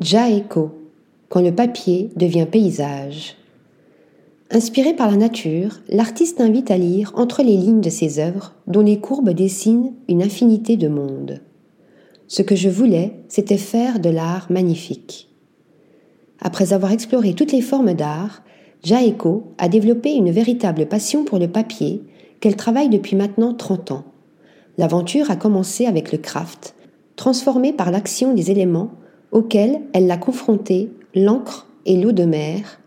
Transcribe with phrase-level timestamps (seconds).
[0.00, 0.70] Jaeko,
[1.28, 3.34] quand le papier devient paysage.
[4.52, 8.82] Inspiré par la nature, l'artiste invite à lire entre les lignes de ses œuvres, dont
[8.82, 11.40] les courbes dessinent une infinité de mondes.
[12.28, 15.30] Ce que je voulais, c'était faire de l'art magnifique.
[16.40, 18.44] Après avoir exploré toutes les formes d'art,
[18.84, 22.04] Jaeko a développé une véritable passion pour le papier
[22.38, 24.04] qu'elle travaille depuis maintenant 30 ans.
[24.76, 26.76] L'aventure a commencé avec le craft,
[27.16, 28.92] transformé par l'action des éléments
[29.32, 32.80] auxquels elle l'a confronté l'encre et l'eau de mer,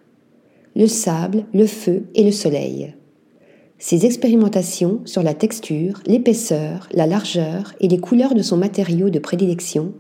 [0.75, 2.93] le sable, le feu et le soleil.
[3.77, 9.19] Ses expérimentations sur la texture, l'épaisseur, la largeur et les couleurs de son matériau de
[9.19, 9.93] prédilection,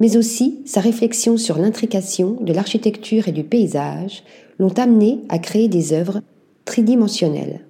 [0.00, 4.22] mais aussi sa réflexion sur l'intrication de l'architecture et du paysage,
[4.58, 6.20] l'ont amené à créer des œuvres
[6.64, 7.66] tridimensionnelles.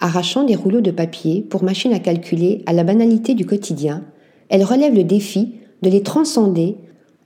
[0.00, 4.04] Arrachant des rouleaux de papier pour machine à calculer à la banalité du quotidien,
[4.50, 6.76] elle relève le défi de les transcender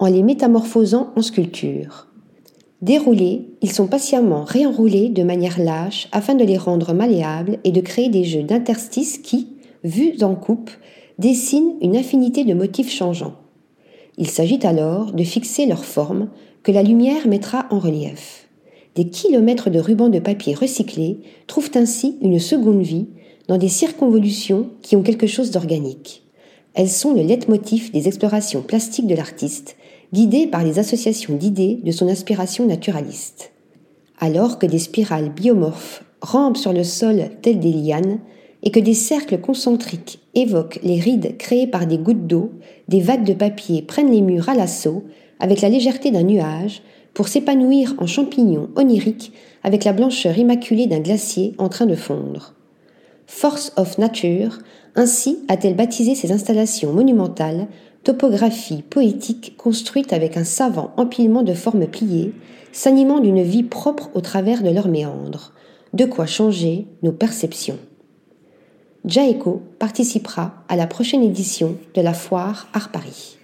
[0.00, 2.08] en les métamorphosant en sculpture.
[2.80, 7.82] Déroulés, ils sont patiemment réenroulés de manière lâche afin de les rendre malléables et de
[7.82, 9.48] créer des jeux d'interstices qui,
[9.84, 10.70] vus en coupe,
[11.18, 13.34] dessinent une infinité de motifs changeants.
[14.16, 16.30] Il s'agit alors de fixer leur forme
[16.62, 18.48] que la lumière mettra en relief.
[18.94, 23.08] Des kilomètres de rubans de papier recyclés trouvent ainsi une seconde vie
[23.48, 26.22] dans des circonvolutions qui ont quelque chose d'organique.
[26.72, 29.76] Elles sont le leitmotiv des explorations plastiques de l'artiste
[30.12, 33.52] guidé par les associations d'idées de son inspiration naturaliste.
[34.18, 38.18] Alors que des spirales biomorphes rampent sur le sol telles des lianes
[38.62, 42.52] et que des cercles concentriques évoquent les rides créées par des gouttes d'eau,
[42.88, 45.04] des vagues de papier prennent les murs à l'assaut
[45.38, 46.82] avec la légèreté d'un nuage
[47.14, 52.54] pour s'épanouir en champignons oniriques avec la blancheur immaculée d'un glacier en train de fondre.
[53.26, 54.58] Force of Nature,
[54.96, 57.68] ainsi a-t-elle baptisé ses installations monumentales
[58.04, 62.32] topographie poétique construite avec un savant empilement de formes pliées,
[62.72, 65.52] s'animant d'une vie propre au travers de leurs méandres,
[65.92, 67.78] de quoi changer nos perceptions.
[69.04, 73.38] Jaeko participera à la prochaine édition de la foire Art Paris.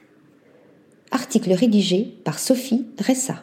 [1.11, 3.43] Article rédigé par Sophie Ressa.